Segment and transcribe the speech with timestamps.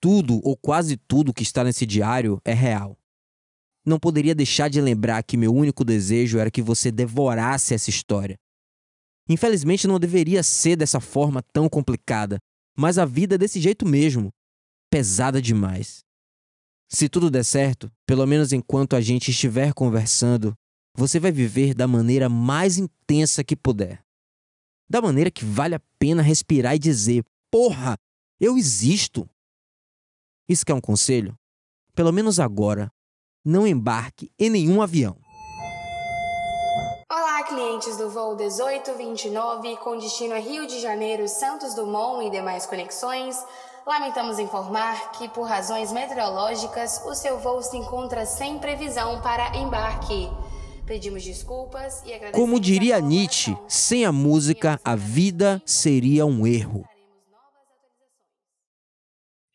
[0.00, 2.96] tudo ou quase tudo que está nesse diário é real.
[3.84, 8.36] Não poderia deixar de lembrar que meu único desejo era que você devorasse essa história.
[9.28, 12.38] Infelizmente não deveria ser dessa forma tão complicada,
[12.76, 14.30] mas a vida é desse jeito mesmo
[14.90, 16.00] pesada demais.
[16.90, 20.54] Se tudo der certo, pelo menos enquanto a gente estiver conversando,
[20.96, 24.02] você vai viver da maneira mais intensa que puder.
[24.88, 27.96] Da maneira que vale a pena respirar e dizer: Porra,
[28.40, 29.28] eu existo.
[30.48, 31.34] Isso quer um conselho?
[31.94, 32.90] Pelo menos agora,
[33.44, 35.18] não embarque em nenhum avião.
[37.12, 42.64] Olá, clientes do voo 1829 com destino a Rio de Janeiro, Santos Dumont e demais
[42.64, 43.36] conexões.
[43.86, 50.30] Lamentamos informar que, por razões meteorológicas, o seu voo se encontra sem previsão para embarque.
[50.86, 52.32] Pedimos desculpas e agradecemos.
[52.32, 56.87] Como diria Nietzsche, sem a música, a vida seria um erro.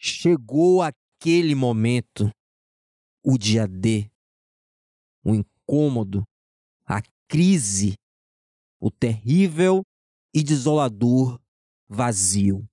[0.05, 2.29] Chegou aquele momento,
[3.23, 4.11] o dia D,
[5.23, 6.25] o incômodo,
[6.85, 7.93] a crise,
[8.81, 9.81] o terrível
[10.33, 11.39] e desolador
[11.87, 12.67] vazio.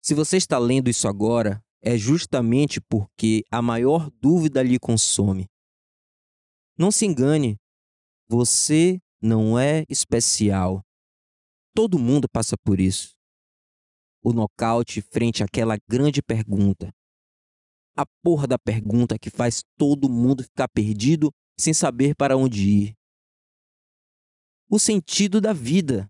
[0.00, 5.46] Se você está lendo isso agora, é justamente porque a maior dúvida lhe consome.
[6.78, 7.56] Não se engane,
[8.28, 10.80] você não é especial.
[11.74, 13.15] Todo mundo passa por isso.
[14.28, 16.92] O nocaute frente àquela grande pergunta.
[17.96, 22.94] A porra da pergunta que faz todo mundo ficar perdido sem saber para onde ir.
[24.68, 26.08] O sentido da vida.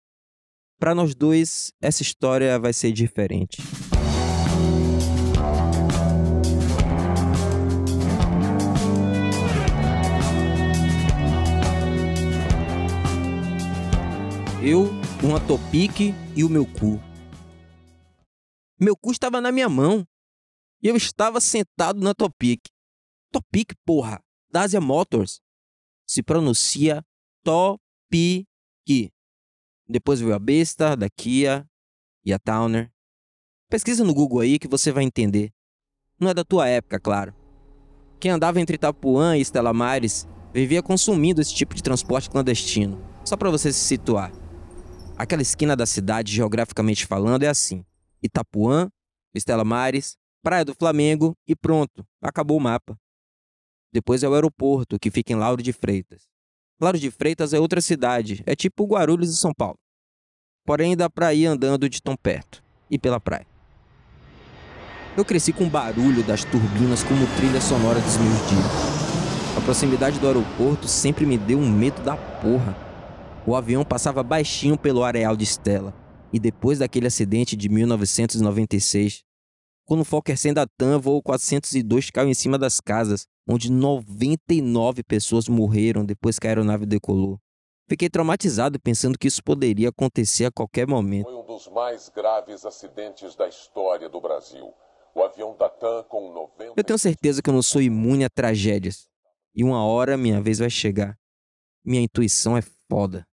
[0.79, 3.61] Para nós dois, essa história vai ser diferente.
[14.61, 14.85] Eu,
[15.21, 16.97] uma topique e o meu cu.
[18.79, 20.07] Meu cu estava na minha mão.
[20.83, 22.59] E eu estava sentado na Topic.
[23.31, 24.21] Topic, porra,
[24.51, 25.39] da Asia Motors.
[26.05, 27.01] Se pronuncia
[27.41, 28.45] Topic.
[29.87, 31.65] Depois veio a besta, da Kia
[32.25, 32.91] e a Towner.
[33.69, 35.53] Pesquisa no Google aí que você vai entender.
[36.19, 37.33] Não é da tua época, claro.
[38.19, 43.01] Quem andava entre Itapuã e Estela Mares vivia consumindo esse tipo de transporte clandestino.
[43.23, 44.33] Só para você se situar.
[45.17, 47.85] Aquela esquina da cidade, geograficamente falando, é assim:
[48.21, 48.89] Itapuã,
[49.33, 52.99] Estela Mares, Praia do Flamengo e pronto, acabou o mapa.
[53.93, 56.23] Depois é o aeroporto, que fica em Lauro de Freitas.
[56.81, 59.77] Lauro de Freitas é outra cidade, é tipo Guarulhos e São Paulo.
[60.65, 62.61] Porém, dá pra ir andando de tão perto
[62.91, 63.47] e pela praia.
[65.15, 69.57] Eu cresci com o barulho das turbinas como trilha sonora dos meus dias.
[69.57, 72.75] A proximidade do aeroporto sempre me deu um medo da porra.
[73.47, 75.93] O avião passava baixinho pelo areal de Stella,
[76.33, 79.23] e depois daquele acidente de 1996,
[79.85, 86.05] quando o Fokker Sendatam voou 402 caiu em cima das casas, onde 99 pessoas morreram
[86.05, 87.39] depois que a aeronave decolou.
[87.87, 91.25] Fiquei traumatizado pensando que isso poderia acontecer a qualquer momento.
[91.25, 94.73] Foi um dos mais graves acidentes da história do Brasil.
[95.13, 96.73] O avião da TAM com 90...
[96.77, 99.07] Eu tenho certeza que eu não sou imune a tragédias.
[99.53, 101.17] E uma hora minha vez vai chegar.
[101.85, 103.27] Minha intuição é foda.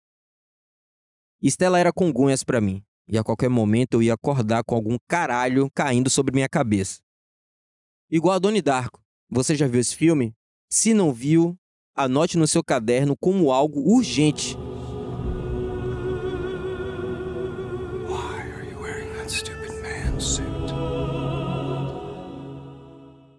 [1.41, 5.69] Estela era congonhas para mim, e a qualquer momento eu ia acordar com algum caralho
[5.75, 7.01] caindo sobre minha cabeça.
[8.09, 9.01] Igual a Doni Darko.
[9.29, 10.33] Você já viu esse filme?
[10.71, 11.59] Se não viu,
[11.95, 14.57] anote no seu caderno como algo urgente.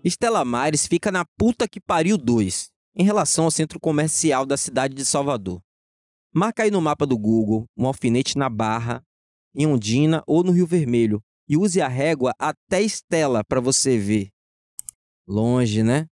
[0.03, 4.95] Estela Mares fica na puta que pariu 2, em relação ao centro comercial da cidade
[4.95, 5.62] de Salvador.
[6.33, 9.03] Marca aí no mapa do Google um alfinete na barra
[9.53, 14.30] em Ondina ou no Rio Vermelho e use a régua até Estela para você ver.
[15.27, 16.07] Longe, né?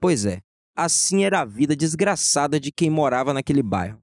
[0.00, 0.40] Pois é,
[0.76, 3.98] assim era a vida desgraçada de quem morava naquele bairro.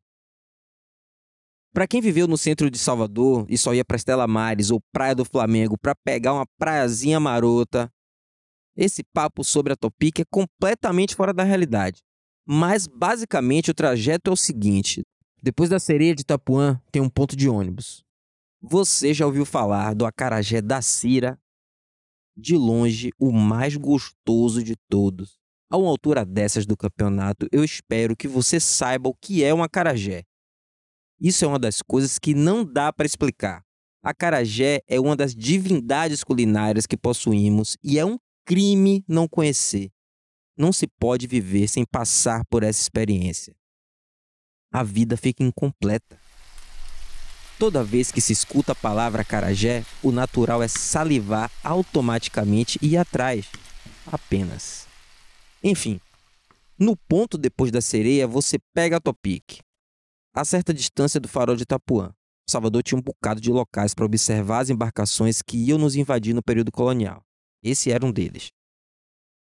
[1.73, 5.15] Para quem viveu no centro de Salvador e só ia para Estela Mares ou Praia
[5.15, 7.89] do Flamengo para pegar uma praiazinha marota,
[8.75, 12.01] esse papo sobre a Topic é completamente fora da realidade.
[12.45, 15.01] Mas basicamente o trajeto é o seguinte:
[15.41, 18.03] depois da Sereia de Itapuã tem um ponto de ônibus.
[18.63, 21.41] Você já ouviu falar do acarajé da Cira?
[22.37, 25.39] De longe, o mais gostoso de todos.
[25.67, 29.63] A uma altura dessas do campeonato, eu espero que você saiba o que é um
[29.63, 30.23] acarajé.
[31.19, 33.65] Isso é uma das coisas que não dá para explicar.
[34.03, 39.91] Acarajé é uma das divindades culinárias que possuímos e é um crime não conhecer.
[40.55, 43.55] Não se pode viver sem passar por essa experiência.
[44.71, 46.19] A vida fica incompleta.
[47.61, 52.97] Toda vez que se escuta a palavra acarajé, o natural é salivar automaticamente e ir
[52.97, 53.45] atrás.
[54.11, 54.87] Apenas.
[55.63, 56.01] Enfim,
[56.75, 59.59] no ponto depois da sereia, você pega a Topic
[60.33, 62.11] a certa distância do farol de Itapuã.
[62.49, 66.41] Salvador tinha um bocado de locais para observar as embarcações que iam nos invadir no
[66.41, 67.21] período colonial.
[67.61, 68.49] Esse era um deles.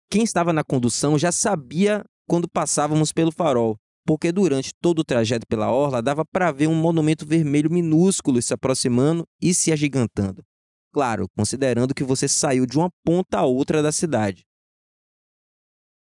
[0.09, 3.77] Quem estava na condução já sabia quando passávamos pelo farol,
[4.07, 8.53] porque durante todo o trajeto pela orla dava para ver um monumento vermelho minúsculo se
[8.53, 10.45] aproximando e se agigantando.
[10.93, 14.45] Claro, considerando que você saiu de uma ponta a outra da cidade.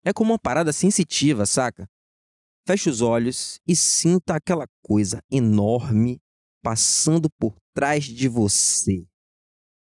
[0.04, 1.88] É como uma parada sensitiva, saca?
[2.68, 6.20] Feche os olhos e sinta aquela coisa enorme
[6.62, 9.08] passando por trás de você.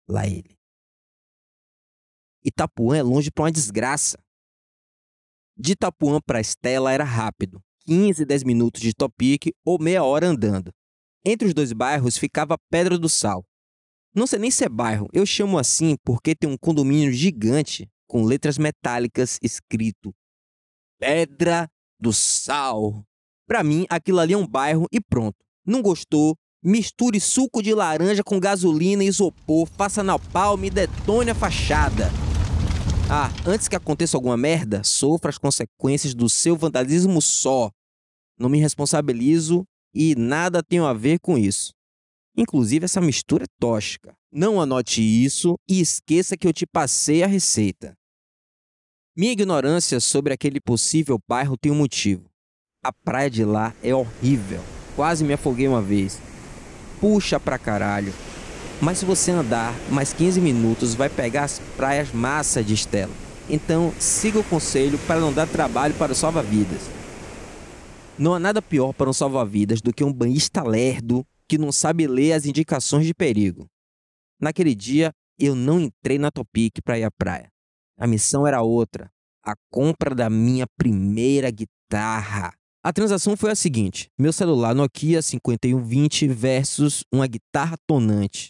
[0.06, 0.54] Lá ele.
[2.44, 4.18] Itapuã é longe para uma desgraça.
[5.56, 10.72] De Itapuã para Estela era rápido, 15, 10 minutos de topique ou meia hora andando.
[11.24, 13.44] Entre os dois bairros ficava Pedra do Sal.
[14.14, 18.24] Não sei nem se é bairro, eu chamo assim porque tem um condomínio gigante com
[18.24, 20.14] letras metálicas escrito
[20.98, 21.68] Pedra
[22.00, 23.04] do sal.
[23.46, 25.36] Para mim, aquilo ali é um bairro e pronto.
[25.66, 26.34] Não gostou?
[26.62, 32.10] Misture suco de laranja com gasolina e isopor, faça na palma e detone a fachada.
[33.08, 37.70] Ah, antes que aconteça alguma merda, sofra as consequências do seu vandalismo só.
[38.38, 41.72] Não me responsabilizo e nada tenho a ver com isso.
[42.36, 44.14] Inclusive, essa mistura é tóxica.
[44.30, 47.94] Não anote isso e esqueça que eu te passei a receita.
[49.16, 52.28] Minha ignorância sobre aquele possível bairro tem um motivo.
[52.84, 54.60] A praia de lá é horrível.
[54.94, 56.20] Quase me afoguei uma vez.
[57.00, 58.12] Puxa pra caralho.
[58.80, 63.12] Mas se você andar mais 15 minutos, vai pegar as praias massa de Estela.
[63.48, 66.95] Então, siga o conselho para não dar trabalho para o salva-vidas.
[68.18, 72.06] Não há nada pior para um salva-vidas do que um banhista lerdo que não sabe
[72.06, 73.66] ler as indicações de perigo.
[74.40, 77.50] Naquele dia, eu não entrei na Topic para ir à praia.
[77.98, 79.10] A missão era outra:
[79.44, 82.54] a compra da minha primeira guitarra.
[82.82, 88.48] A transação foi a seguinte: meu celular Nokia 5120 versus uma guitarra tonante.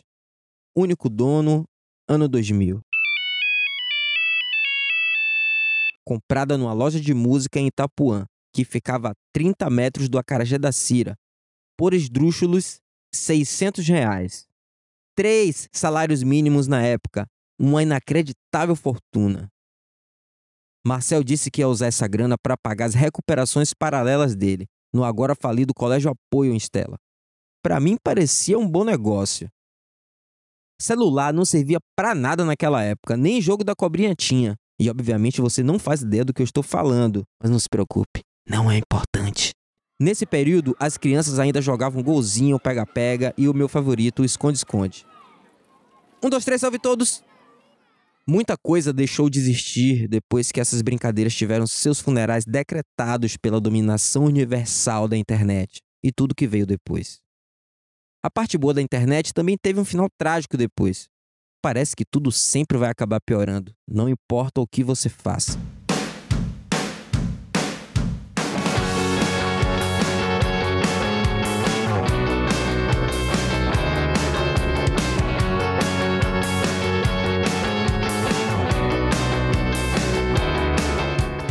[0.76, 1.64] Único dono,
[2.08, 2.80] ano 2000.
[6.04, 10.72] Comprada numa loja de música em Itapuã, que ficava a 30 metros do Acarajé da
[10.72, 11.14] Cira,
[11.76, 12.78] por esdrúxulos
[13.14, 14.46] 600 reais.
[15.14, 17.26] Três salários mínimos na época,
[17.60, 19.48] uma inacreditável fortuna.
[20.86, 25.34] Marcel disse que ia usar essa grana para pagar as recuperações paralelas dele, no agora
[25.34, 26.96] falido Colégio Apoio em Estela.
[27.62, 29.50] Para mim parecia um bom negócio.
[30.80, 34.54] Celular não servia para nada naquela época, nem jogo da cobrinha tinha.
[34.80, 38.22] E obviamente você não faz ideia do que eu estou falando, mas não se preocupe,
[38.48, 39.52] não é importante.
[39.98, 45.06] Nesse período, as crianças ainda jogavam golzinho, pega-pega e o meu favorito, esconde-esconde.
[46.22, 47.22] Um, dois, três, salve todos!
[48.28, 54.24] Muita coisa deixou de existir depois que essas brincadeiras tiveram seus funerais decretados pela dominação
[54.24, 57.20] universal da internet e tudo que veio depois.
[58.24, 61.06] A parte boa da internet também teve um final trágico depois.
[61.62, 65.56] Parece que tudo sempre vai acabar piorando, não importa o que você faça.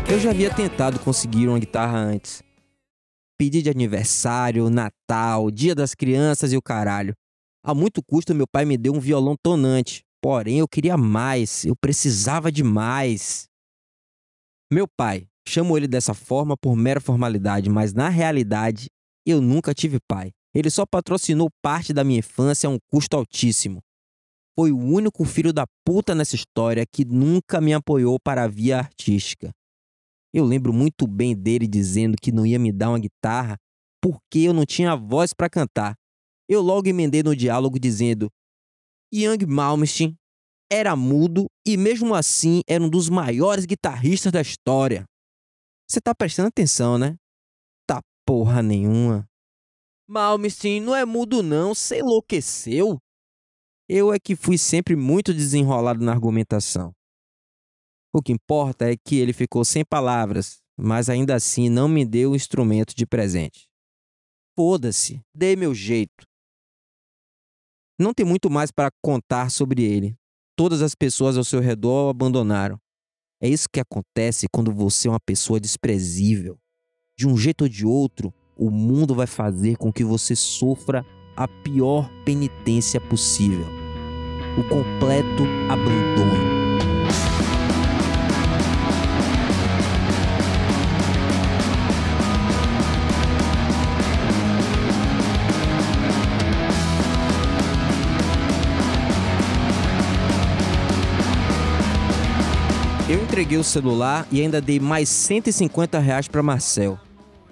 [0.07, 2.43] Eu já havia tentado conseguir uma guitarra antes.
[3.39, 7.15] Pedi de aniversário, Natal, Dia das Crianças e o caralho.
[7.63, 10.03] A muito custo, meu pai me deu um violão tonante.
[10.21, 13.47] Porém, eu queria mais, eu precisava de mais.
[14.71, 18.85] Meu pai, chamo ele dessa forma por mera formalidade, mas na realidade
[19.25, 20.29] eu nunca tive pai.
[20.53, 23.81] Ele só patrocinou parte da minha infância a um custo altíssimo.
[24.55, 28.77] Foi o único filho da puta nessa história que nunca me apoiou para a via
[28.77, 29.51] artística.
[30.35, 33.55] Eu lembro muito bem dele dizendo que não ia me dar uma guitarra
[34.03, 35.95] porque eu não tinha voz para cantar.
[36.49, 38.29] Eu logo emendei no diálogo dizendo:
[39.13, 40.13] Young Malmsteen
[40.69, 45.05] era mudo e mesmo assim era um dos maiores guitarristas da história.
[45.89, 47.15] Você tá prestando atenção, né?
[47.87, 49.25] Tá porra nenhuma.
[50.05, 52.99] Malmsteen não é mudo não, você enlouqueceu?
[53.87, 56.91] Eu é que fui sempre muito desenrolado na argumentação.
[58.15, 62.31] O que importa é que ele ficou sem palavras, mas ainda assim não me deu
[62.31, 63.67] o instrumento de presente.
[64.57, 66.25] Foda-se, dei meu jeito.
[67.99, 70.15] Não tem muito mais para contar sobre ele.
[70.57, 72.79] Todas as pessoas ao seu redor o abandonaram.
[73.41, 76.57] É isso que acontece quando você é uma pessoa desprezível.
[77.19, 81.05] De um jeito ou de outro, o mundo vai fazer com que você sofra
[81.35, 83.65] a pior penitência possível:
[84.57, 86.64] o completo abandono.
[103.35, 106.97] Entreguei o celular e ainda dei mais 150 reais para Marcel.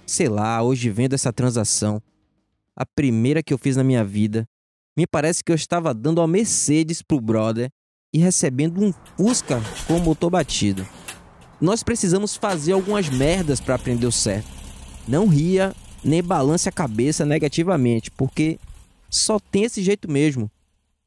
[0.06, 2.02] Sei lá, hoje vendo essa transação,
[2.74, 4.48] a primeira que eu fiz na minha vida,
[4.96, 7.70] me parece que eu estava dando a Mercedes pro brother
[8.14, 10.88] e recebendo um Fusca com o motor batido.
[11.60, 14.48] Nós precisamos fazer algumas merdas para aprender o certo.
[15.06, 18.58] Não ria nem balance a cabeça negativamente, porque
[19.10, 20.50] só tem esse jeito mesmo.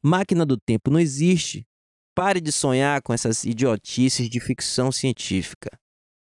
[0.03, 1.65] Máquina do tempo não existe.
[2.17, 5.69] Pare de sonhar com essas idiotices de ficção científica.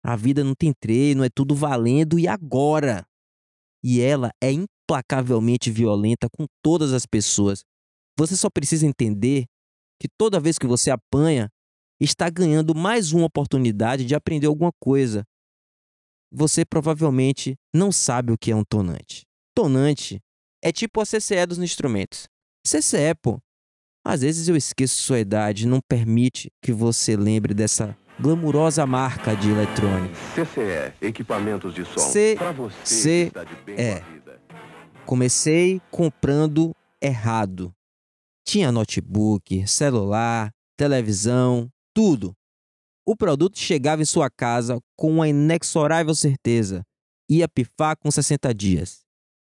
[0.05, 3.03] A vida não tem treino, é tudo valendo e agora.
[3.83, 7.63] E ela é implacavelmente violenta com todas as pessoas.
[8.15, 9.45] Você só precisa entender
[9.99, 11.49] que toda vez que você apanha,
[11.99, 15.25] está ganhando mais uma oportunidade de aprender alguma coisa.
[16.31, 19.23] Você provavelmente não sabe o que é um tonante.
[19.55, 20.21] Tonante
[20.63, 22.27] é tipo a CCE dos instrumentos.
[22.63, 23.41] CCE, pô.
[24.05, 29.49] Às vezes eu esqueço sua idade, não permite que você lembre dessa glamurosa marca de
[29.49, 30.13] eletrônica.
[30.35, 31.99] CCE, equipamentos de som.
[31.99, 33.31] C Pra você C
[34.11, 34.41] vida.
[35.05, 37.73] Comecei comprando errado.
[38.45, 42.33] Tinha notebook, celular, televisão, tudo.
[43.05, 46.83] O produto chegava em sua casa com uma inexorável certeza.
[47.29, 48.99] Ia pifar com 60 dias.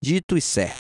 [0.03, 0.79] Dito e certo.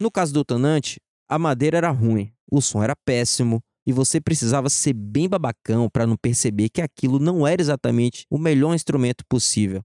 [0.00, 0.98] No caso do Tonante,
[1.30, 6.04] a madeira era ruim, o som era péssimo e você precisava ser bem babacão para
[6.04, 9.80] não perceber que aquilo não era exatamente o melhor instrumento possível.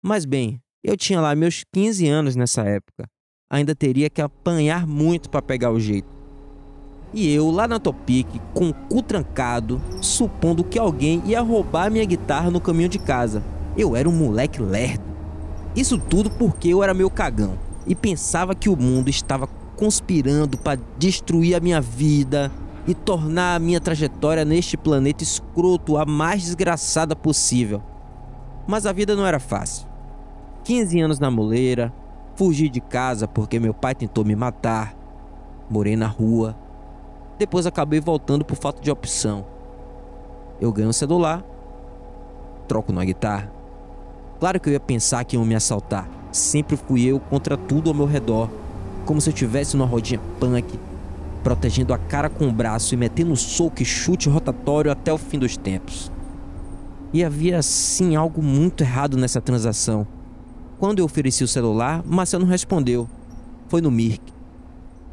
[0.00, 3.08] Mas bem, eu tinha lá meus 15 anos nessa época.
[3.50, 6.08] Ainda teria que apanhar muito para pegar o jeito.
[7.12, 12.04] E eu, lá na Topic, com o cu trancado, supondo que alguém ia roubar minha
[12.04, 13.42] guitarra no caminho de casa.
[13.76, 15.02] Eu era um moleque lerdo.
[15.74, 19.48] Isso tudo porque eu era meu cagão e pensava que o mundo estava
[19.80, 22.52] conspirando para destruir a minha vida
[22.86, 27.82] e tornar a minha trajetória neste planeta escroto a mais desgraçada possível.
[28.66, 29.88] Mas a vida não era fácil.
[30.64, 31.90] 15 anos na moleira,
[32.36, 34.94] fugi de casa porque meu pai tentou me matar,
[35.70, 36.54] morei na rua.
[37.38, 39.46] Depois acabei voltando por falta de opção.
[40.60, 41.42] Eu ganho um celular,
[42.68, 43.50] troco numa guitarra.
[44.38, 46.06] Claro que eu ia pensar que iam me assaltar.
[46.30, 48.50] Sempre fui eu contra tudo ao meu redor,
[49.10, 50.78] como se eu tivesse numa rodinha punk,
[51.42, 55.36] protegendo a cara com o braço e metendo soco e chute rotatório até o fim
[55.36, 56.12] dos tempos.
[57.12, 60.06] E havia sim algo muito errado nessa transação.
[60.78, 63.10] Quando eu ofereci o celular, Marcel não respondeu.
[63.66, 64.22] Foi no Mirk.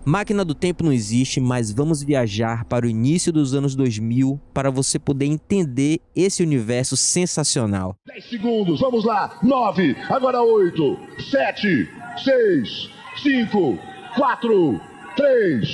[0.05, 4.69] Máquina do tempo não existe, mas vamos viajar para o início dos anos 2000 para
[4.69, 7.95] você poder entender esse universo sensacional.
[8.05, 9.39] 10 segundos, vamos lá.
[9.41, 10.99] 9, agora 8,
[11.31, 11.89] 7,
[12.23, 13.79] 6, 5,
[14.15, 14.79] 4,
[15.15, 15.67] 3,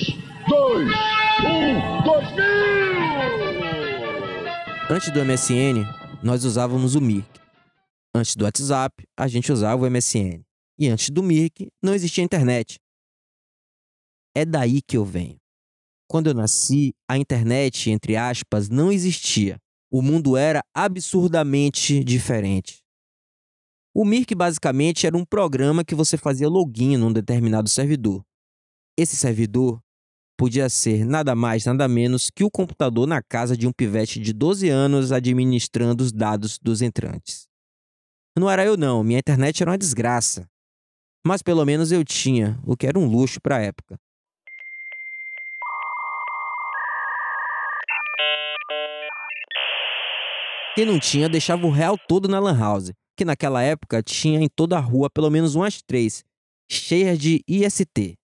[0.48, 0.92] 2,
[1.44, 2.44] 1, 2000!
[4.90, 5.84] Antes do MSN,
[6.24, 7.28] nós usávamos o Mirk.
[8.16, 10.42] Antes do WhatsApp, a gente usava o MSN.
[10.80, 12.80] E antes do Mirk, não existia internet.
[14.34, 15.36] É daí que eu venho.
[16.08, 19.58] Quando eu nasci, a internet, entre aspas, não existia.
[19.92, 22.83] O mundo era absurdamente diferente.
[23.96, 28.26] O Mirk basicamente era um programa que você fazia login num determinado servidor.
[28.98, 29.80] Esse servidor
[30.36, 34.34] podia ser nada mais, nada menos que o computador na casa de um pivete de
[34.34, 37.48] 12 anos administrando os dados dos entrantes.
[38.36, 40.50] Não era eu não, minha internet era uma desgraça.
[41.24, 43.96] Mas pelo menos eu tinha, o que era um luxo para a época.
[50.74, 54.48] Quem não tinha deixava o real todo na Lan House, que naquela época tinha em
[54.48, 56.24] toda a rua pelo menos umas três,
[56.70, 58.16] cheias de IST.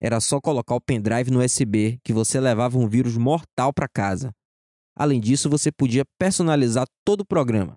[0.00, 4.30] Era só colocar o pendrive no USB que você levava um vírus mortal para casa.
[4.96, 7.76] Além disso, você podia personalizar todo o programa.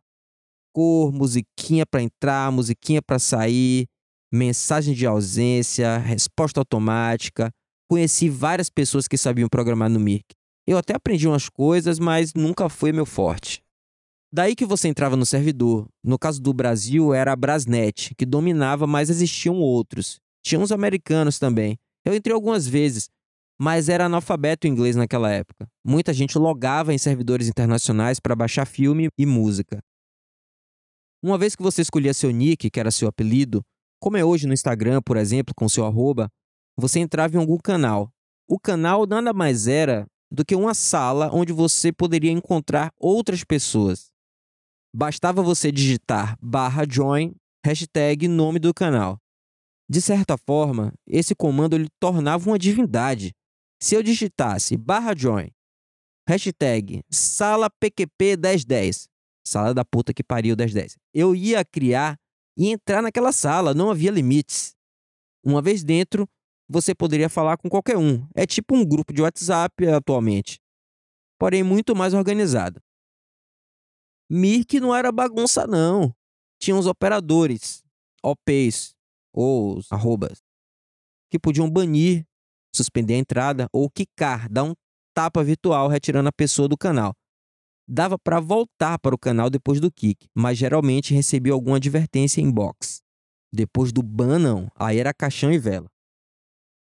[0.73, 3.87] Cor, musiquinha para entrar, musiquinha para sair,
[4.31, 7.49] mensagem de ausência, resposta automática.
[7.89, 10.25] Conheci várias pessoas que sabiam programar no Mirk.
[10.67, 13.63] Eu até aprendi umas coisas, mas nunca foi meu forte.
[14.31, 15.87] Daí que você entrava no servidor.
[16.03, 20.19] No caso do Brasil, era a Brasnet, que dominava, mas existiam outros.
[20.43, 21.77] Tinha uns americanos também.
[22.05, 23.09] Eu entrei algumas vezes,
[23.59, 25.67] mas era analfabeto inglês naquela época.
[25.83, 29.79] Muita gente logava em servidores internacionais para baixar filme e música.
[31.21, 33.61] Uma vez que você escolhia seu nick, que era seu apelido,
[33.99, 36.29] como é hoje no Instagram, por exemplo, com seu arroba,
[36.77, 38.09] você entrava em algum canal.
[38.47, 44.09] O canal nada mais era do que uma sala onde você poderia encontrar outras pessoas.
[44.93, 49.19] Bastava você digitar barra join, hashtag nome do canal.
[49.87, 53.31] De certa forma, esse comando ele tornava uma divindade.
[53.81, 55.49] Se eu digitasse barra join,
[56.27, 59.07] hashtag sala PQP 1010,
[59.45, 62.17] sala da puta que pariu 1010, eu ia criar
[62.57, 64.75] e entrar naquela sala, não havia limites.
[65.43, 66.27] Uma vez dentro,
[66.67, 68.27] você poderia falar com qualquer um.
[68.35, 70.59] É tipo um grupo de WhatsApp atualmente,
[71.39, 72.81] porém muito mais organizado.
[74.29, 76.13] Mirk não era bagunça, não.
[76.59, 77.83] Tinha os operadores,
[78.23, 78.93] OPs,
[79.33, 80.41] ou arrobas,
[81.31, 82.25] que podiam banir,
[82.75, 84.73] suspender a entrada ou quicar, dar um
[85.13, 87.13] tapa virtual retirando a pessoa do canal.
[87.87, 92.51] Dava para voltar para o canal depois do kick, mas geralmente recebia alguma advertência em
[92.51, 93.01] box.
[93.51, 95.89] Depois do ban, não, aí era caixão e vela.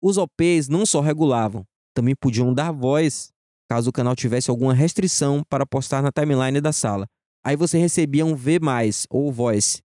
[0.02, 3.32] Os OPs não só regulavam, também podiam dar voz
[3.72, 7.08] caso o canal tivesse alguma restrição para postar na timeline da sala,
[7.44, 8.60] Aí você recebia um V+,
[9.10, 9.82] ou voice.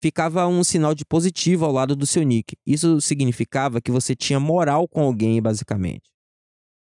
[0.00, 2.56] Ficava um sinal de positivo ao lado do seu nick.
[2.66, 6.10] Isso significava que você tinha moral com alguém, basicamente.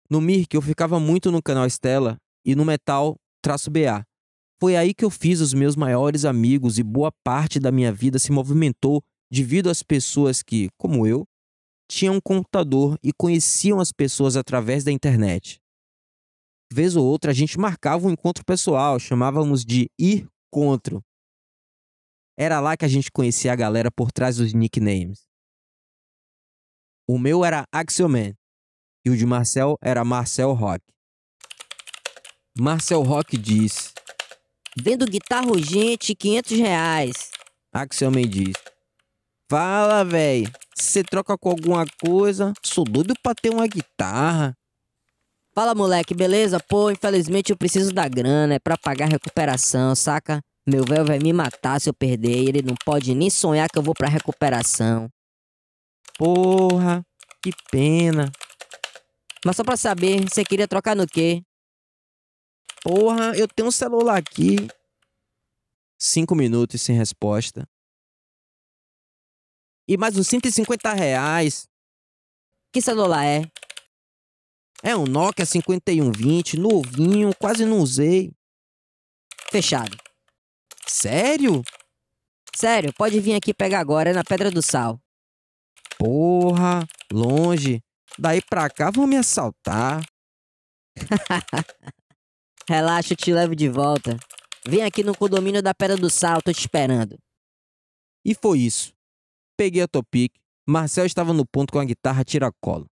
[0.09, 4.03] No Mirk, eu ficava muito no canal Stella e no Metal-BA.
[4.59, 8.19] Foi aí que eu fiz os meus maiores amigos e boa parte da minha vida
[8.19, 9.01] se movimentou
[9.31, 11.25] devido às pessoas que, como eu,
[11.89, 15.59] tinham um computador e conheciam as pessoas através da internet
[16.71, 21.03] vez ou outra, a gente marcava um encontro pessoal, chamávamos de ir contro.
[22.37, 25.25] Era lá que a gente conhecia a galera por trás dos nicknames.
[27.07, 28.33] O meu era Axioman
[29.05, 30.83] e o de Marcel era Marcel Rock.
[32.57, 33.93] Marcel Rock diz:
[34.81, 37.31] Vendo guitarra urgente, 500 reais.
[37.71, 38.53] Axioman diz:
[39.49, 40.45] Fala, véi.
[40.75, 44.53] Se você troca com alguma coisa, sou doido pra ter uma guitarra.
[45.55, 46.59] Fala, moleque, beleza?
[46.59, 50.41] Pô, infelizmente eu preciso da grana, é pra pagar a recuperação, saca?
[50.67, 53.79] Meu velho vai me matar se eu perder e ele não pode nem sonhar que
[53.79, 55.09] eu vou pra recuperação.
[56.17, 57.01] Porra,
[57.41, 58.29] que pena.
[59.45, 61.41] Mas só pra saber, você queria trocar no quê?
[62.83, 64.57] Porra, eu tenho um celular aqui.
[65.97, 67.65] Cinco minutos sem resposta.
[69.87, 71.65] E mais uns 150 reais.
[72.73, 73.43] Que celular é?
[74.85, 78.31] É um Nokia 5120, novinho, quase não usei.
[79.49, 79.97] Fechado.
[80.85, 81.63] Sério?
[82.55, 84.99] Sério, pode vir aqui pegar agora, é na Pedra do Sal.
[85.97, 87.81] Porra, longe.
[88.19, 90.05] Daí pra cá vão me assaltar.
[92.69, 94.19] Relaxa, eu te levo de volta.
[94.67, 97.17] Vem aqui no condomínio da Pedra do Sal, tô te esperando.
[98.23, 98.93] E foi isso.
[99.57, 100.31] Peguei a Topic.
[100.67, 102.85] Marcel estava no ponto com a guitarra tiracolo.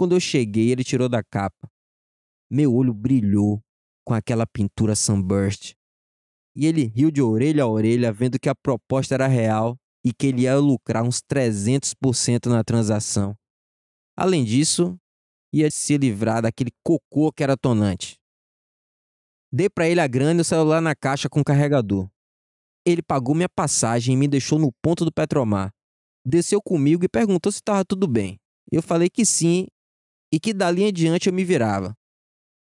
[0.00, 1.70] Quando eu cheguei, ele tirou da capa.
[2.50, 3.62] Meu olho brilhou
[4.02, 5.74] com aquela pintura sunburst.
[6.56, 10.28] E ele riu de orelha a orelha, vendo que a proposta era real e que
[10.28, 13.36] ele ia lucrar uns 300% na transação.
[14.16, 14.98] Além disso,
[15.52, 18.16] ia se livrar daquele cocô que era tonante.
[19.52, 22.08] Dei para ele a grana e o celular na caixa com carregador.
[22.86, 25.70] Ele pagou minha passagem e me deixou no ponto do Petromar.
[26.24, 28.40] Desceu comigo e perguntou se estava tudo bem.
[28.72, 29.66] Eu falei que sim
[30.32, 31.94] e que dali em diante eu me virava.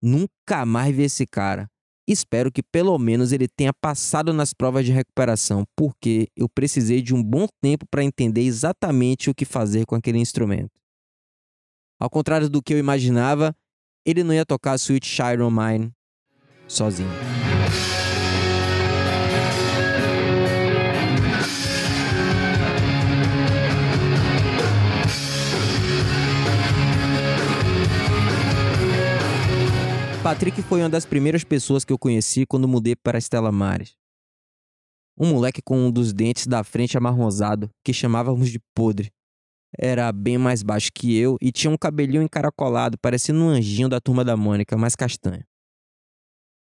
[0.01, 1.67] Nunca mais vi esse cara.
[2.07, 7.13] Espero que pelo menos ele tenha passado nas provas de recuperação, porque eu precisei de
[7.13, 10.71] um bom tempo para entender exatamente o que fazer com aquele instrumento.
[11.99, 13.53] Ao contrário do que eu imaginava,
[14.05, 15.91] ele não ia tocar Sweet Child O' Mine
[16.67, 17.09] sozinho.
[30.27, 33.95] Patrick foi uma das primeiras pessoas que eu conheci quando mudei para Estela Mares.
[35.17, 39.09] Um moleque com um dos dentes da frente amarronzado, que chamávamos de podre.
[39.79, 44.01] Era bem mais baixo que eu e tinha um cabelinho encaracolado, parecendo um anjinho da
[44.01, 45.45] turma da Mônica, mais castanho.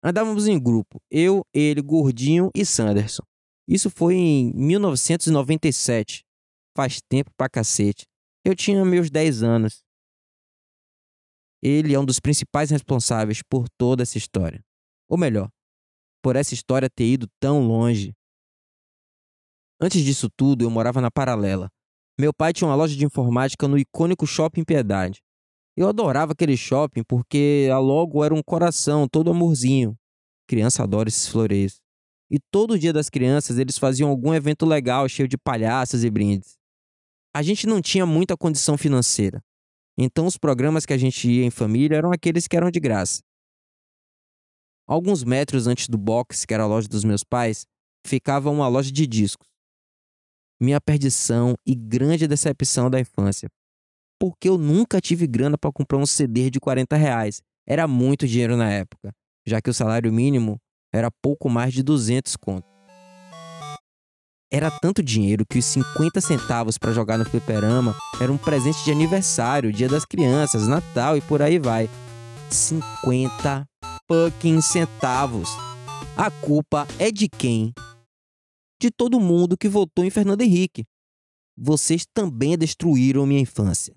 [0.01, 3.25] Andávamos em grupo, eu, ele, Gordinho e Sanderson.
[3.67, 6.23] Isso foi em 1997.
[6.77, 8.07] Faz tempo pra cacete.
[8.45, 9.83] Eu tinha meus 10 anos.
[11.63, 14.65] Ele é um dos principais responsáveis por toda essa história.
[15.09, 15.51] Ou melhor,
[16.23, 18.15] por essa história ter ido tão longe.
[19.81, 21.71] Antes disso tudo, eu morava na Paralela.
[22.19, 25.23] Meu pai tinha uma loja de informática no icônico Shopping Piedade.
[25.77, 29.97] Eu adorava aquele shopping porque a logo era um coração, todo amorzinho.
[30.47, 31.81] Criança adora esses floreios.
[32.31, 36.59] E todo dia das crianças eles faziam algum evento legal cheio de palhaços e brindes.
[37.35, 39.43] A gente não tinha muita condição financeira.
[39.99, 43.21] Então os programas que a gente ia em família eram aqueles que eram de graça.
[44.87, 47.67] Alguns metros antes do box, que era a loja dos meus pais,
[48.05, 49.47] ficava uma loja de discos.
[50.61, 53.49] Minha perdição e grande decepção da infância.
[54.19, 57.41] Porque eu nunca tive grana para comprar um CD de 40 reais.
[57.67, 59.13] Era muito dinheiro na época,
[59.47, 60.61] já que o salário mínimo
[60.93, 62.69] era pouco mais de 200 conto.
[64.53, 68.91] Era tanto dinheiro que os 50 centavos para jogar no fliperama era um presente de
[68.91, 71.89] aniversário, dia das crianças, Natal e por aí vai.
[72.51, 73.65] 50
[74.09, 75.49] fucking centavos.
[76.17, 77.73] A culpa é de quem?
[78.83, 80.85] De todo mundo que votou em Fernando Henrique.
[81.57, 83.95] Vocês também destruíram minha infância.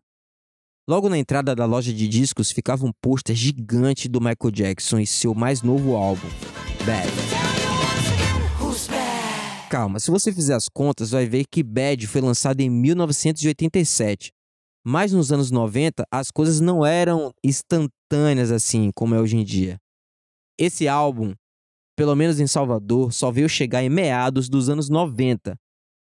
[0.88, 5.08] Logo na entrada da loja de discos ficava um pôster gigante do Michael Jackson e
[5.08, 6.28] seu mais novo álbum,
[6.86, 7.33] Bad
[9.74, 14.32] calma, se você fizer as contas, vai ver que Bad foi lançado em 1987.
[14.86, 19.80] Mas nos anos 90, as coisas não eram instantâneas assim como é hoje em dia.
[20.60, 21.34] Esse álbum,
[21.98, 25.56] pelo menos em Salvador, só veio chegar em meados dos anos 90.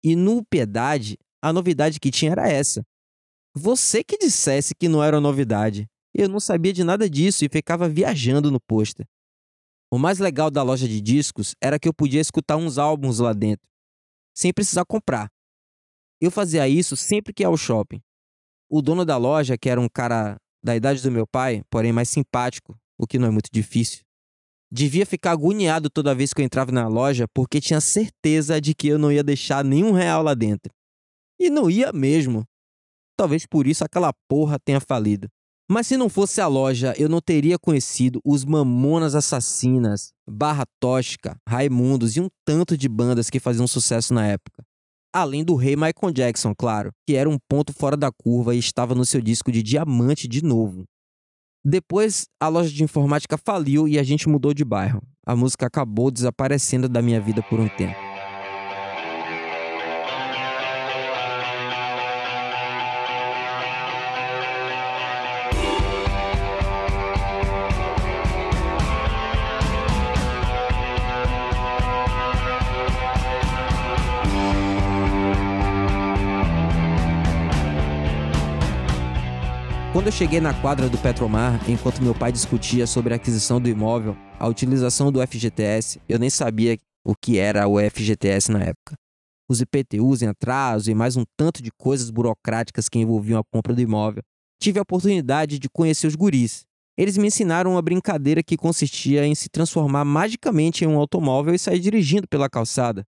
[0.05, 2.83] E no Piedade, a novidade que tinha era essa.
[3.57, 5.87] Você que dissesse que não era novidade.
[6.14, 9.07] Eu não sabia de nada disso e ficava viajando no pôster.
[9.90, 13.33] O mais legal da loja de discos era que eu podia escutar uns álbuns lá
[13.33, 13.68] dentro,
[14.35, 15.29] sem precisar comprar.
[16.20, 18.01] Eu fazia isso sempre que ia ao shopping.
[18.68, 22.09] O dono da loja, que era um cara da idade do meu pai, porém mais
[22.09, 24.03] simpático, o que não é muito difícil,
[24.73, 28.88] devia ficar agoniado toda vez que eu entrava na loja porque tinha certeza de que
[28.88, 30.73] eu não ia deixar nenhum real lá dentro.
[31.38, 32.44] E não ia mesmo.
[33.16, 35.29] Talvez por isso aquela porra tenha falido.
[35.68, 41.37] Mas se não fosse a loja, eu não teria conhecido os Mamonas Assassinas, Barra Tóxica,
[41.48, 44.62] Raimundos e um tanto de bandas que faziam sucesso na época.
[45.12, 48.94] Além do rei Michael Jackson, claro, que era um ponto fora da curva e estava
[48.94, 50.85] no seu disco de diamante de novo.
[51.64, 55.00] Depois, a loja de informática faliu e a gente mudou de bairro.
[55.27, 58.04] A música acabou desaparecendo da minha vida por um tempo.
[79.94, 83.68] Quando eu cheguei na quadra do Petromar, enquanto meu pai discutia sobre a aquisição do
[83.68, 88.96] imóvel, a utilização do FGTS, eu nem sabia o que era o FGTS na época.
[89.48, 93.72] Os IPTUs em atraso e mais um tanto de coisas burocráticas que envolviam a compra
[93.72, 94.24] do imóvel.
[94.61, 96.64] Tive a oportunidade de conhecer os guris.
[96.98, 101.59] Eles me ensinaram uma brincadeira que consistia em se transformar magicamente em um automóvel e
[101.59, 103.04] sair dirigindo pela calçada,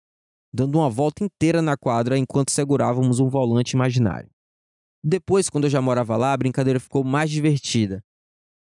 [0.51, 4.31] dando uma volta inteira na quadra enquanto segurávamos um volante imaginário.
[5.03, 8.03] Depois, quando eu já morava lá, a brincadeira ficou mais divertida.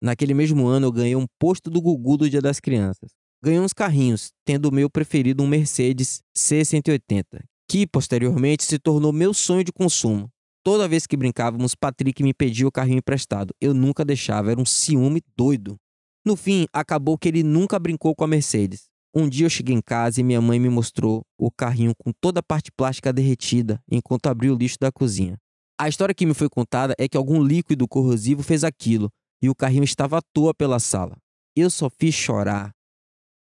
[0.02, 3.12] Naquele mesmo ano, eu ganhei um posto do Gugu do Dia das Crianças.
[3.42, 9.32] Ganhei uns carrinhos, tendo o meu preferido um Mercedes C180, que posteriormente se tornou meu
[9.32, 10.28] sonho de consumo.
[10.64, 13.54] Toda vez que brincávamos, Patrick me pedia o carrinho emprestado.
[13.60, 15.76] Eu nunca deixava, era um ciúme doido.
[16.24, 18.84] No fim, acabou que ele nunca brincou com a Mercedes.
[19.14, 22.40] Um dia eu cheguei em casa e minha mãe me mostrou o carrinho com toda
[22.40, 25.38] a parte plástica derretida enquanto abria o lixo da cozinha.
[25.76, 29.10] A história que me foi contada é que algum líquido corrosivo fez aquilo
[29.42, 31.16] e o carrinho estava à toa pela sala.
[31.56, 32.70] Eu só fiz chorar.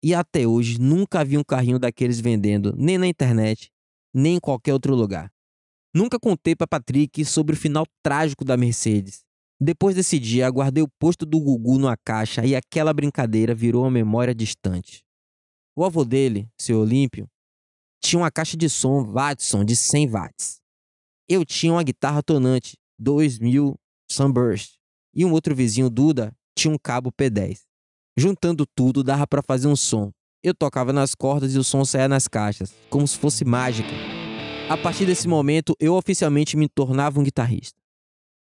[0.02, 3.70] E até hoje nunca vi um carrinho daqueles vendendo, nem na internet,
[4.12, 5.30] nem em qualquer outro lugar.
[5.94, 9.20] Nunca contei para Patrick sobre o final trágico da Mercedes.
[9.60, 13.90] Depois desse dia, aguardei o posto do Gugu numa caixa e aquela brincadeira virou uma
[13.90, 15.02] memória distante.
[15.76, 17.28] O avô dele, seu Olímpio,
[18.02, 20.60] tinha uma caixa de som Watson de 100 watts.
[21.28, 23.78] Eu tinha uma guitarra tonante 2000
[24.10, 24.76] Sunburst
[25.14, 27.60] e um outro vizinho, Duda, tinha um cabo P10.
[28.16, 30.10] Juntando tudo, dava para fazer um som.
[30.42, 33.90] Eu tocava nas cordas e o som saía nas caixas, como se fosse mágica.
[34.70, 37.78] A partir desse momento, eu oficialmente me tornava um guitarrista.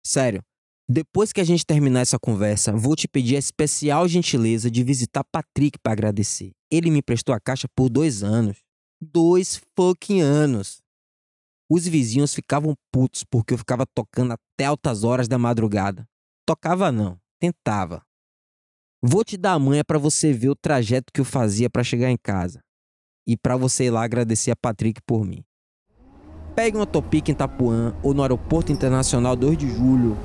[0.06, 0.42] Sério,
[0.90, 5.24] depois que a gente terminar essa conversa, vou te pedir a especial gentileza de visitar
[5.24, 6.52] Patrick para agradecer.
[6.72, 8.58] Ele me prestou a caixa por dois anos.
[9.02, 10.81] Dois fucking anos.
[11.74, 16.06] Os vizinhos ficavam putos porque eu ficava tocando até altas horas da madrugada.
[16.46, 18.04] Tocava não, tentava.
[19.02, 22.12] Vou te dar a manha para você ver o trajeto que eu fazia para chegar
[22.12, 22.60] em casa.
[23.26, 25.46] E para você ir lá agradecer a Patrick por mim.
[26.54, 30.18] Pegue uma Topic em Itapuã ou no Aeroporto Internacional 2 de Julho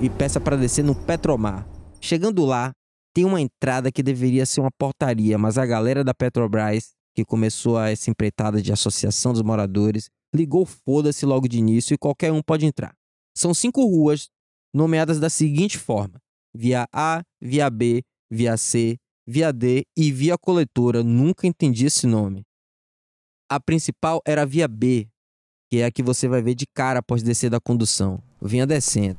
[0.00, 1.64] e peça para descer no Petromar.
[2.00, 2.72] Chegando lá,
[3.14, 7.80] tem uma entrada que deveria ser uma portaria, mas a galera da Petrobras, que começou
[7.80, 12.64] essa empreitada de associação dos moradores, ligou foda-se logo de início e qualquer um pode
[12.64, 12.94] entrar.
[13.36, 14.28] São cinco ruas,
[14.74, 16.20] nomeadas da seguinte forma:
[16.54, 21.02] via A, via B, via C, via D e via coletora.
[21.02, 22.42] Nunca entendi esse nome.
[23.50, 25.08] A principal era a via B,
[25.70, 28.22] que é a que você vai ver de cara após descer da condução.
[28.40, 29.18] Vinha descendo.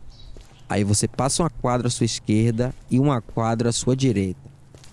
[0.67, 4.41] Aí você passa uma quadra à sua esquerda e uma quadra à sua direita.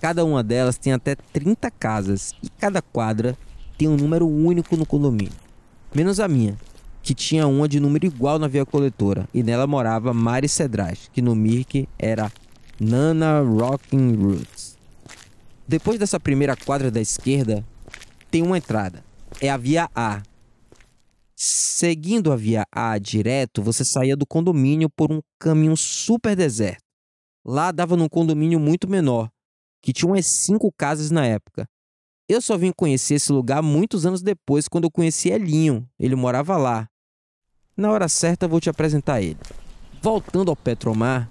[0.01, 3.37] Cada uma delas tem até 30 casas e cada quadra
[3.79, 5.50] tem um número único no condomínio.
[5.93, 6.57] Menos a minha,
[7.03, 11.21] que tinha uma de número igual na via coletora, e nela morava Mari Cedrais, que
[11.21, 12.31] no Mirk era
[12.79, 14.79] Nana Rocking Roots.
[15.67, 17.65] Depois dessa primeira quadra da esquerda,
[18.31, 19.05] tem uma entrada.
[19.41, 20.23] É a via A.
[21.35, 26.85] Seguindo a via A direto, você saía do condomínio por um caminho super deserto.
[27.45, 29.29] Lá dava num condomínio muito menor,
[29.83, 31.67] que tinha umas cinco casas na época.
[32.31, 35.85] Eu só vim conhecer esse lugar muitos anos depois, quando eu conheci Elinho.
[35.99, 36.89] Ele morava lá.
[37.77, 39.37] Na hora certa, vou te apresentar ele.
[40.01, 41.29] Voltando ao Petromar,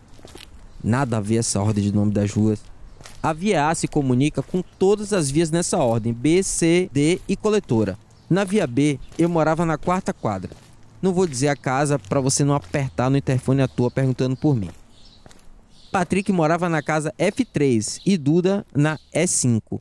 [0.84, 2.62] nada a ver essa ordem de nome das ruas.
[3.24, 7.38] A via A se comunica com todas as vias nessa ordem: B, C, D e
[7.38, 7.98] coletora.
[8.30, 10.52] Na via B, eu morava na quarta quadra.
[11.02, 14.54] Não vou dizer a casa para você não apertar no interfone à toa perguntando por
[14.54, 14.70] mim.
[15.94, 19.80] Patrick morava na casa F3 e Duda na E5.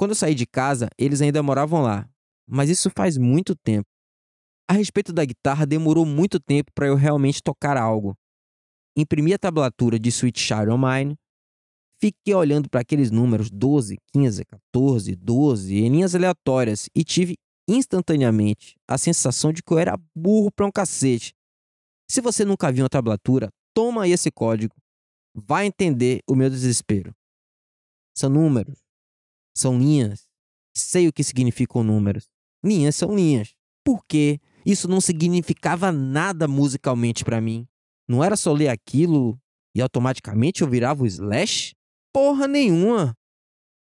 [0.00, 2.08] Quando eu saí de casa, eles ainda moravam lá,
[2.48, 3.86] mas isso faz muito tempo.
[4.66, 8.16] A respeito da guitarra, demorou muito tempo para eu realmente tocar algo.
[8.96, 11.18] Imprimi a tablatura de Sweet of Mine,
[12.00, 17.36] fiquei olhando para aqueles números 12, 15, 14, 12 em linhas aleatórias e tive
[17.68, 21.34] instantaneamente a sensação de que eu era burro para um cacete.
[22.10, 24.74] Se você nunca viu uma tablatura, toma aí esse código,
[25.34, 27.14] vai entender o meu desespero.
[28.16, 28.80] São números,
[29.60, 30.26] são linhas.
[30.74, 32.28] Sei o que significam números.
[32.64, 33.54] Linhas são linhas.
[33.84, 34.40] Por quê?
[34.64, 37.66] Isso não significava nada musicalmente para mim.
[38.08, 39.38] Não era só ler aquilo
[39.74, 41.74] e automaticamente eu virava o slash?
[42.12, 43.14] Porra nenhuma.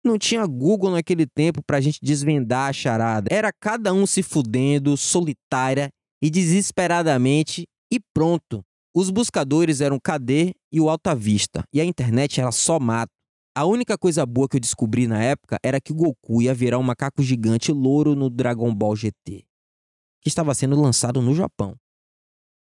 [0.04, 3.28] Não tinha Google naquele tempo pra gente desvendar a charada.
[3.34, 5.89] Era cada um se fudendo, solitária
[6.22, 8.63] e desesperadamente e pronto.
[8.96, 13.12] Os buscadores eram KD e o Alta Vista, e a internet era só mato.
[13.60, 16.82] A única coisa boa que eu descobri na época era que Goku ia virar um
[16.82, 19.45] macaco gigante louro no Dragon Ball GT,
[20.22, 21.76] que estava sendo lançado no Japão.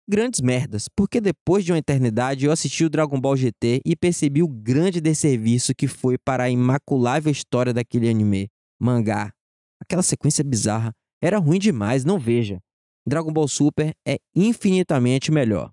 [0.09, 4.41] Grandes merdas, porque depois de uma eternidade eu assisti o Dragon Ball GT e percebi
[4.41, 8.49] o grande desserviço que foi para a imaculável história daquele anime,
[8.79, 9.31] mangá.
[9.79, 12.59] Aquela sequência bizarra era ruim demais, não veja.
[13.07, 15.71] Dragon Ball Super é infinitamente melhor.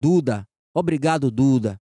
[0.00, 1.78] Duda, obrigado Duda.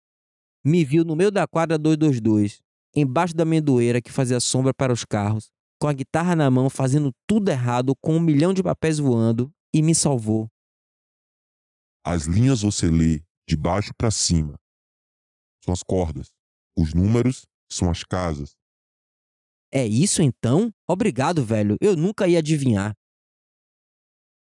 [0.63, 2.61] Me viu no meio da quadra 222
[2.95, 5.49] embaixo da amendoeira que fazia sombra para os carros,
[5.79, 9.81] com a guitarra na mão, fazendo tudo errado, com um milhão de papéis voando, e
[9.81, 10.47] me salvou.
[12.03, 14.55] As linhas você lê de baixo para cima.
[15.63, 16.29] São as cordas.
[16.77, 18.55] Os números são as casas.
[19.71, 20.71] É isso então?
[20.87, 21.75] Obrigado, velho.
[21.79, 22.95] Eu nunca ia adivinhar.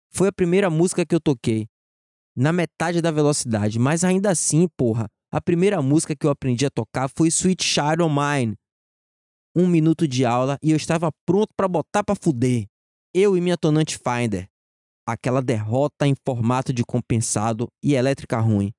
[0.10, 1.67] Foi a primeira música que eu toquei.
[2.36, 6.70] Na metade da velocidade, mas ainda assim, porra, a primeira música que eu aprendi a
[6.70, 8.56] tocar foi Sweet of Mine.
[9.56, 12.65] Um minuto de aula e eu estava pronto para botar para fuder.
[13.13, 14.48] Eu e minha tonante Finder.
[15.08, 18.72] Aquela derrota em formato de compensado e elétrica ruim.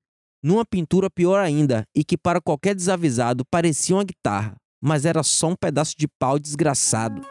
[0.43, 5.49] Numa pintura pior ainda e que para qualquer desavisado parecia uma guitarra, mas era só
[5.49, 7.21] um pedaço de pau desgraçado.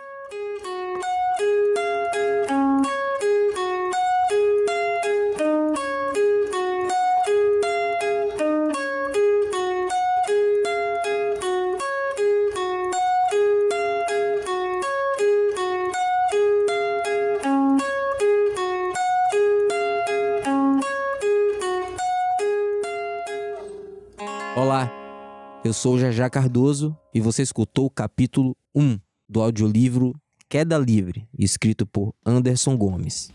[25.72, 30.14] Eu sou Jajá Cardoso e você escutou o capítulo 1 do audiolivro
[30.46, 33.32] Queda Livre, escrito por Anderson Gomes.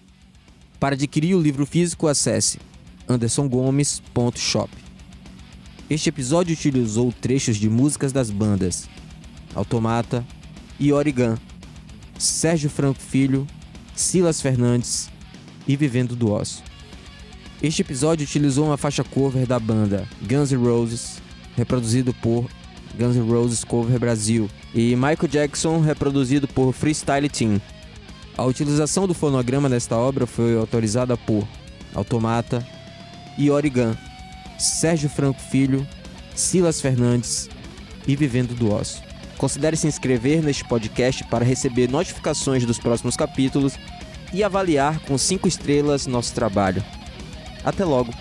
[0.79, 2.59] Para adquirir o livro físico, acesse
[3.09, 4.69] andersongomes.shop.
[5.89, 8.87] Este episódio utilizou trechos de músicas das bandas
[9.55, 10.23] Automata
[10.79, 11.39] e Origan,
[12.19, 13.47] Sérgio Franco Filho,
[13.95, 15.09] Silas Fernandes
[15.67, 16.61] e Vivendo do Osso.
[17.63, 21.25] Este episódio utilizou uma faixa cover da banda Guns N' Roses,
[21.57, 22.47] reproduzido por
[22.97, 27.59] Guns N' Roses Cover Brasil, e Michael Jackson, reproduzido por Freestyle Team.
[28.37, 31.45] A utilização do fonograma nesta obra foi autorizada por
[31.93, 32.65] Automata
[33.37, 33.97] e Origan,
[34.57, 35.85] Sérgio Franco Filho,
[36.35, 37.49] Silas Fernandes
[38.07, 39.01] e Vivendo do Osso.
[39.37, 43.73] Considere se inscrever neste podcast para receber notificações dos próximos capítulos
[44.33, 46.83] e avaliar com 5 estrelas nosso trabalho.
[47.63, 48.13] Até logo!